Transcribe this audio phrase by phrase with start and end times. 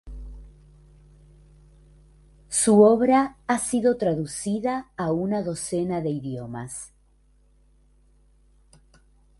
[2.49, 6.91] Su obra ha sido traducida a una docena de idiomas.